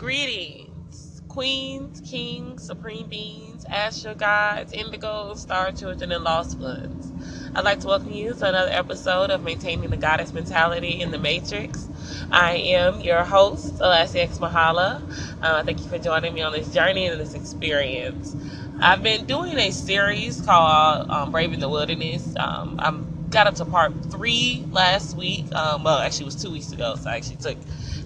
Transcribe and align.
Greetings, 0.00 1.20
queens, 1.28 2.00
kings, 2.00 2.64
supreme 2.64 3.06
beings, 3.06 3.66
astral 3.66 4.14
gods, 4.14 4.72
indigos, 4.72 5.36
star 5.36 5.72
children, 5.72 6.10
and 6.10 6.24
lost 6.24 6.58
ones. 6.58 7.12
I'd 7.54 7.66
like 7.66 7.80
to 7.80 7.86
welcome 7.88 8.10
you 8.10 8.32
to 8.32 8.48
another 8.48 8.70
episode 8.72 9.30
of 9.30 9.44
Maintaining 9.44 9.90
the 9.90 9.98
Goddess 9.98 10.32
Mentality 10.32 11.02
in 11.02 11.10
the 11.10 11.18
Matrix. 11.18 11.86
I 12.30 12.52
am 12.52 13.02
your 13.02 13.24
host, 13.24 13.74
Alessia 13.74 14.22
X 14.22 14.38
Mahala. 14.38 15.02
Uh, 15.42 15.62
thank 15.64 15.80
you 15.80 15.88
for 15.90 15.98
joining 15.98 16.32
me 16.32 16.40
on 16.40 16.52
this 16.52 16.72
journey 16.72 17.06
and 17.06 17.20
this 17.20 17.34
experience. 17.34 18.34
I've 18.80 19.02
been 19.02 19.26
doing 19.26 19.58
a 19.58 19.70
series 19.70 20.40
called 20.40 21.10
um, 21.10 21.30
Braving 21.30 21.60
the 21.60 21.68
Wilderness. 21.68 22.34
Um, 22.38 22.76
I 22.78 22.98
got 23.28 23.46
up 23.48 23.56
to 23.56 23.66
part 23.66 23.92
three 24.10 24.64
last 24.70 25.14
week. 25.14 25.54
Um, 25.54 25.84
well, 25.84 25.98
actually, 25.98 26.22
it 26.22 26.32
was 26.32 26.42
two 26.42 26.52
weeks 26.52 26.72
ago, 26.72 26.94
so 26.94 27.10
I 27.10 27.16
actually 27.16 27.36
took 27.36 27.58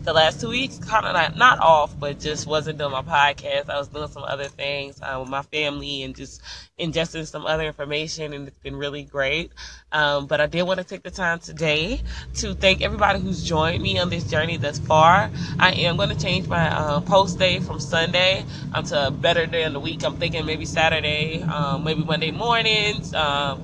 the 0.04 0.12
last 0.12 0.40
two 0.40 0.50
weeks 0.50 0.78
kind 0.78 1.06
of 1.06 1.14
not, 1.14 1.36
not 1.36 1.58
off, 1.60 1.98
but 1.98 2.20
just 2.20 2.46
wasn't 2.46 2.78
doing 2.78 2.92
my 2.92 3.02
podcast. 3.02 3.70
I 3.70 3.78
was 3.78 3.88
doing 3.88 4.08
some 4.08 4.22
other 4.22 4.48
things 4.48 5.00
uh, 5.02 5.16
with 5.20 5.30
my 5.30 5.42
family 5.42 6.02
and 6.02 6.14
just 6.14 6.42
ingesting 6.78 7.26
some 7.26 7.46
other 7.46 7.64
information, 7.64 8.32
and 8.32 8.48
it's 8.48 8.58
been 8.58 8.76
really 8.76 9.02
great. 9.02 9.52
Um, 9.92 10.26
but 10.26 10.40
I 10.40 10.46
did 10.46 10.62
want 10.64 10.78
to 10.78 10.84
take 10.84 11.02
the 11.02 11.10
time 11.10 11.38
today 11.38 12.02
to 12.34 12.54
thank 12.54 12.82
everybody 12.82 13.20
who's 13.20 13.42
joined 13.42 13.82
me 13.82 13.98
on 13.98 14.10
this 14.10 14.24
journey 14.24 14.56
thus 14.58 14.78
far. 14.78 15.30
I 15.58 15.72
am 15.72 15.96
going 15.96 16.10
to 16.10 16.18
change 16.18 16.48
my 16.48 16.68
uh, 16.68 17.00
post 17.00 17.38
day 17.38 17.60
from 17.60 17.80
Sunday 17.80 18.44
um, 18.74 18.84
to 18.84 19.06
a 19.06 19.10
better 19.10 19.46
day 19.46 19.62
in 19.62 19.72
the 19.72 19.80
week. 19.80 20.04
I'm 20.04 20.16
thinking 20.16 20.44
maybe 20.44 20.66
Saturday, 20.66 21.42
um, 21.42 21.84
maybe 21.84 22.04
Monday 22.04 22.30
mornings. 22.30 23.14
Um, 23.14 23.62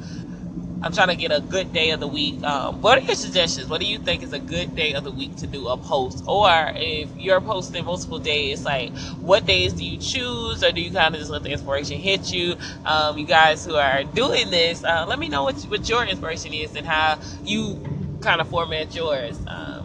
I'm 0.83 0.93
trying 0.93 1.09
to 1.09 1.17
get 1.17 1.31
a 1.31 1.41
good 1.41 1.73
day 1.73 1.91
of 1.91 2.01
the 2.01 2.09
week. 2.09 2.43
Um, 2.43 2.81
what 2.81 2.99
are 2.99 3.03
your 3.03 3.15
suggestions? 3.15 3.69
What 3.69 3.81
do 3.81 3.87
you 3.87 3.99
think 3.99 4.23
is 4.23 4.33
a 4.33 4.39
good 4.39 4.75
day 4.75 4.95
of 4.95 5.05
the 5.05 5.11
week 5.13 5.37
to 5.37 5.47
do 5.47 5.69
a 5.69 5.77
post? 5.77 6.25
Or 6.27 6.51
if 6.77 7.11
you're 7.19 7.41
posting 7.41 7.85
multiple 7.85 8.19
days, 8.19 8.65
like 8.65 8.97
what 9.21 9.45
days 9.47 9.75
do 9.75 9.85
you 9.85 9.99
choose, 9.99 10.65
or 10.65 10.73
do 10.73 10.81
you 10.81 10.91
kind 10.91 11.15
of 11.15 11.21
just 11.21 11.31
let 11.31 11.43
the 11.43 11.51
inspiration 11.51 11.99
hit 11.99 12.33
you? 12.33 12.57
Um, 12.87 13.19
you 13.19 13.27
guys 13.27 13.67
who 13.67 13.75
are 13.77 14.05
doing 14.05 14.51
this, 14.51 14.83
uh, 14.85 15.05
let 15.07 15.19
me 15.19 15.29
know 15.29 15.45
what, 15.45 15.57
what 15.65 15.89
your 15.89 16.05
inspiration 16.07 16.55
is 16.55 16.75
and 16.77 16.87
how 16.87 17.19
you 17.45 17.79
kind 18.23 18.41
of 18.41 18.49
format 18.49 18.95
yours. 18.95 19.39
Um, 19.49 19.80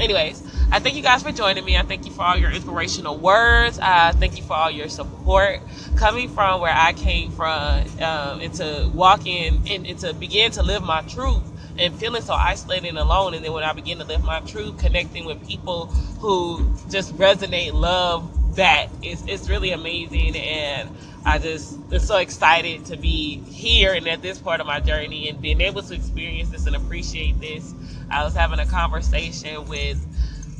anyways, 0.00 0.42
I 0.70 0.78
thank 0.78 0.96
you 0.96 1.02
guys 1.02 1.22
for 1.22 1.32
joining 1.32 1.64
me. 1.64 1.76
I 1.76 1.82
thank 1.82 2.04
you 2.06 2.12
for 2.12 2.22
all 2.22 2.36
your 2.36 2.50
inspirational 2.50 3.18
words. 3.18 3.78
I 3.78 4.12
thank 4.12 4.36
you 4.36 4.42
for 4.42 4.54
all 4.54 4.70
your 4.70 4.88
support 4.88 5.60
coming 5.96 6.28
from 6.28 6.60
where 6.60 6.74
I 6.74 6.92
came 6.92 7.30
from 7.30 7.84
um, 8.00 8.40
walk 8.94 9.26
in 9.26 9.62
and 9.68 9.98
to 9.98 10.14
begin 10.14 10.50
to 10.52 10.62
live 10.62 10.82
my 10.82 11.02
truth 11.02 11.42
and 11.78 11.94
feeling 11.94 12.22
so 12.22 12.34
isolated 12.34 12.88
and 12.88 12.98
alone. 12.98 13.34
And 13.34 13.44
then 13.44 13.52
when 13.52 13.64
I 13.64 13.72
begin 13.72 13.98
to 13.98 14.04
live 14.04 14.22
my 14.24 14.40
truth, 14.40 14.78
connecting 14.78 15.24
with 15.24 15.46
people 15.46 15.86
who 16.20 16.70
just 16.90 17.16
resonate, 17.16 17.72
love 17.72 18.56
that, 18.56 18.88
it's, 19.02 19.24
it's 19.26 19.48
really 19.48 19.72
amazing. 19.72 20.36
And 20.36 20.90
I 21.24 21.38
just 21.38 21.78
am 21.92 21.98
so 22.00 22.18
excited 22.18 22.86
to 22.86 22.96
be 22.96 23.40
here 23.42 23.94
and 23.94 24.08
at 24.08 24.22
this 24.22 24.38
part 24.38 24.60
of 24.60 24.66
my 24.66 24.80
journey 24.80 25.28
and 25.28 25.40
being 25.40 25.60
able 25.60 25.82
to 25.82 25.94
experience 25.94 26.50
this 26.50 26.66
and 26.66 26.74
appreciate 26.74 27.40
this. 27.40 27.74
I 28.10 28.24
was 28.24 28.34
having 28.34 28.58
a 28.58 28.66
conversation 28.66 29.66
with 29.68 29.98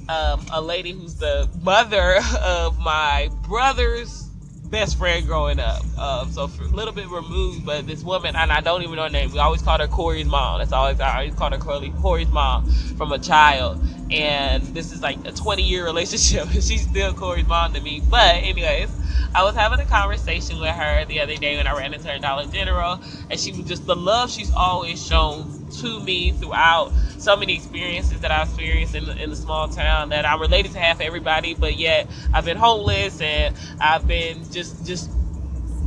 um, 0.08 0.46
a 0.52 0.60
lady 0.60 0.92
who's 0.92 1.16
the 1.16 1.48
mother 1.62 2.18
of 2.42 2.78
my 2.78 3.30
brother's 3.42 4.28
best 4.64 4.98
friend 4.98 5.26
growing 5.26 5.60
up. 5.60 5.84
Um, 5.98 6.32
so 6.32 6.44
a 6.44 6.64
little 6.74 6.94
bit 6.94 7.08
removed, 7.08 7.66
but 7.66 7.86
this 7.86 8.02
woman, 8.02 8.36
and 8.36 8.52
I 8.52 8.60
don't 8.60 8.82
even 8.82 8.96
know 8.96 9.02
her 9.04 9.10
name. 9.10 9.32
We 9.32 9.38
always 9.38 9.62
called 9.62 9.80
her 9.80 9.88
Corey's 9.88 10.26
mom. 10.26 10.60
That's 10.60 10.72
always 10.72 11.00
I 11.00 11.18
always 11.18 11.34
called 11.34 11.52
her 11.52 11.58
Corey, 11.58 11.92
Corey's 12.00 12.30
mom 12.30 12.70
from 12.96 13.12
a 13.12 13.18
child. 13.18 13.84
And 14.12 14.62
this 14.74 14.92
is 14.92 15.02
like 15.02 15.18
a 15.26 15.32
20 15.32 15.62
year 15.62 15.84
relationship. 15.84 16.48
She's 16.52 16.82
still 16.82 17.14
Corey's 17.14 17.46
mom 17.46 17.72
to 17.72 17.80
me. 17.80 18.02
But 18.10 18.36
anyways, 18.36 18.90
I 19.34 19.42
was 19.44 19.54
having 19.54 19.80
a 19.80 19.86
conversation 19.86 20.58
with 20.60 20.70
her 20.70 21.04
the 21.06 21.20
other 21.20 21.36
day 21.36 21.56
when 21.56 21.66
I 21.66 21.76
ran 21.76 21.94
into 21.94 22.08
her 22.08 22.18
Dollar 22.18 22.46
General, 22.46 23.00
and 23.30 23.40
she 23.40 23.52
was 23.52 23.66
just 23.66 23.86
the 23.86 23.96
love 23.96 24.30
she's 24.30 24.52
always 24.52 25.02
shown 25.02 25.66
to 25.80 26.00
me 26.00 26.32
throughout 26.32 26.92
so 27.18 27.36
many 27.36 27.54
experiences 27.54 28.20
that 28.20 28.30
I 28.30 28.42
experienced 28.42 28.94
in 28.94 29.06
the, 29.06 29.22
in 29.22 29.30
the 29.30 29.36
small 29.36 29.68
town 29.68 30.10
that 30.10 30.26
I'm 30.26 30.40
related 30.40 30.72
to 30.72 30.78
half 30.78 31.00
everybody, 31.00 31.54
but 31.54 31.78
yet 31.78 32.10
I've 32.34 32.44
been 32.44 32.58
homeless 32.58 33.20
and 33.20 33.56
I've 33.80 34.06
been 34.06 34.50
just 34.50 34.84
just 34.84 35.10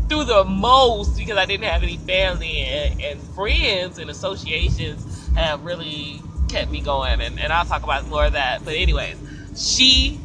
through 0.09 0.25
the 0.25 0.43
most 0.43 1.17
because 1.17 1.37
I 1.37 1.45
didn't 1.45 1.65
have 1.65 1.83
any 1.83 1.97
family 1.97 2.61
and, 2.61 3.01
and 3.01 3.21
friends 3.35 3.99
and 3.99 4.09
associations 4.09 5.29
have 5.35 5.63
really 5.63 6.21
kept 6.55 6.71
me 6.71 6.79
going 6.79 7.19
and, 7.19 7.37
and 7.39 7.51
I'll 7.51 7.65
talk 7.65 7.83
about 7.83 8.07
more 8.09 8.25
of 8.25 8.33
that. 8.33 8.63
But 8.63 8.75
anyways, 8.75 9.17
she 9.55 10.21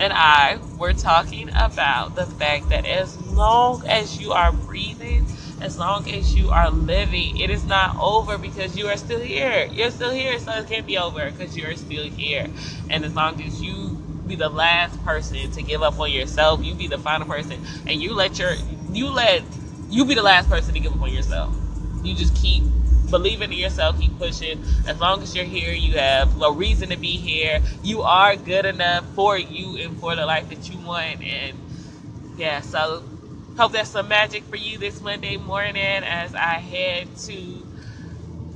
and 0.00 0.12
I 0.12 0.58
were 0.78 0.92
talking 0.92 1.48
about 1.54 2.16
the 2.16 2.26
fact 2.26 2.70
that 2.70 2.86
as 2.86 3.18
long 3.20 3.84
as 3.86 4.18
you 4.18 4.32
are 4.32 4.50
breathing, 4.50 5.26
as 5.60 5.78
long 5.78 6.08
as 6.10 6.34
you 6.34 6.50
are 6.50 6.70
living, 6.70 7.36
it 7.36 7.50
is 7.50 7.66
not 7.66 7.96
over 8.00 8.36
because 8.36 8.76
you 8.76 8.88
are 8.88 8.96
still 8.96 9.20
here. 9.20 9.68
You're 9.72 9.90
still 9.92 10.10
here, 10.10 10.38
so 10.40 10.52
it 10.54 10.66
can't 10.66 10.86
be 10.86 10.98
over 10.98 11.30
because 11.30 11.56
you're 11.56 11.76
still 11.76 12.08
here. 12.10 12.48
And 12.88 13.04
as 13.04 13.14
long 13.14 13.40
as 13.42 13.62
you 13.62 13.96
be 14.26 14.34
the 14.34 14.48
last 14.48 15.02
person 15.04 15.50
to 15.50 15.62
give 15.62 15.82
up 15.82 16.00
on 16.00 16.10
yourself, 16.10 16.64
you 16.64 16.74
be 16.74 16.88
the 16.88 16.98
final 16.98 17.26
person, 17.26 17.58
and 17.86 18.00
you 18.00 18.14
let 18.14 18.38
your 18.38 18.54
you 18.92 19.10
let 19.10 19.44
you 19.88 20.04
be 20.04 20.14
the 20.14 20.22
last 20.22 20.48
person 20.48 20.74
to 20.74 20.80
give 20.80 20.92
up 20.92 21.02
on 21.02 21.12
yourself. 21.12 21.54
You 22.02 22.14
just 22.14 22.34
keep 22.34 22.64
believing 23.10 23.52
in 23.52 23.58
yourself, 23.58 24.00
keep 24.00 24.16
pushing. 24.18 24.62
As 24.86 25.00
long 25.00 25.22
as 25.22 25.34
you're 25.34 25.44
here, 25.44 25.72
you 25.72 25.98
have 25.98 26.40
a 26.40 26.52
reason 26.52 26.90
to 26.90 26.96
be 26.96 27.16
here. 27.16 27.60
You 27.82 28.02
are 28.02 28.36
good 28.36 28.66
enough 28.66 29.06
for 29.14 29.38
you 29.38 29.76
and 29.78 29.98
for 29.98 30.16
the 30.16 30.26
life 30.26 30.48
that 30.50 30.70
you 30.70 30.78
want. 30.78 31.22
And 31.22 31.56
yeah, 32.36 32.60
so 32.60 33.04
Hope 33.56 33.72
that's 33.72 33.90
some 33.90 34.08
magic 34.08 34.44
for 34.44 34.56
you 34.56 34.78
this 34.78 35.02
Monday 35.02 35.36
morning 35.36 35.76
as 35.76 36.34
I 36.34 36.54
head 36.54 37.14
to 37.24 37.66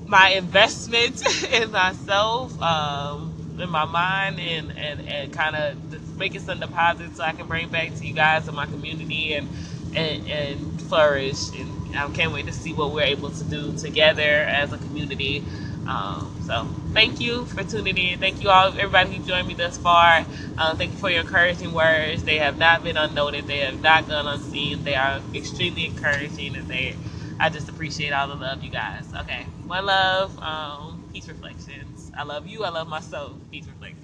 my 0.06 0.30
investment 0.30 1.22
in 1.52 1.70
myself, 1.70 2.60
um, 2.62 3.34
in 3.60 3.68
my 3.68 3.84
mind, 3.84 4.40
and, 4.40 4.72
and, 4.78 5.00
and 5.08 5.32
kind 5.32 5.56
of 5.56 6.18
making 6.18 6.40
some 6.40 6.60
deposits 6.60 7.16
so 7.18 7.24
I 7.24 7.32
can 7.32 7.46
bring 7.46 7.68
back 7.68 7.94
to 7.96 8.06
you 8.06 8.14
guys 8.14 8.48
in 8.48 8.54
my 8.54 8.66
community 8.66 9.34
and, 9.34 9.48
and, 9.96 10.28
and 10.28 10.82
flourish. 10.82 11.52
And 11.58 11.96
I 11.96 12.08
can't 12.10 12.32
wait 12.32 12.46
to 12.46 12.52
see 12.52 12.72
what 12.72 12.92
we're 12.92 13.02
able 13.02 13.30
to 13.30 13.44
do 13.44 13.72
together 13.76 14.22
as 14.44 14.72
a 14.72 14.78
community. 14.78 15.44
Um, 15.86 16.34
so 16.42 16.66
thank 16.92 17.20
you 17.20 17.46
for 17.46 17.64
tuning 17.64 17.96
in. 17.98 18.18
Thank 18.18 18.42
you 18.42 18.48
all, 18.50 18.68
everybody 18.72 19.16
who 19.16 19.22
joined 19.24 19.48
me 19.48 19.54
thus 19.54 19.78
far. 19.78 20.24
Uh, 20.58 20.74
thank 20.76 20.92
you 20.92 20.98
for 20.98 21.10
your 21.10 21.20
encouraging 21.22 21.72
words. 21.72 22.22
They 22.24 22.38
have 22.38 22.58
not 22.58 22.84
been 22.84 22.96
unnoted. 22.96 23.46
They 23.46 23.60
have 23.60 23.80
not 23.82 24.08
gone 24.08 24.26
unseen. 24.26 24.82
They 24.84 24.94
are 24.96 25.20
extremely 25.34 25.86
encouraging, 25.86 26.56
and 26.56 26.68
they. 26.68 26.96
I 27.40 27.50
just 27.50 27.68
appreciate 27.68 28.12
all 28.12 28.28
the 28.28 28.36
love, 28.36 28.62
you 28.62 28.70
guys. 28.70 29.12
Okay, 29.22 29.46
one 29.66 29.86
love. 29.86 30.38
Um, 30.40 31.00
peace 31.12 31.28
reflections. 31.28 32.12
I 32.16 32.24
love 32.24 32.46
you. 32.46 32.64
I 32.64 32.70
love 32.70 32.88
myself. 32.88 33.32
Peace 33.50 33.66
reflections. 33.66 34.03